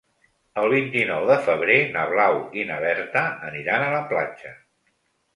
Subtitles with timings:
[0.59, 4.55] El vint-i-nou de febrer na Blau i na Berta aniran a la platja.